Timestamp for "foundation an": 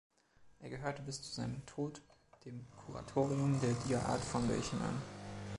4.23-4.99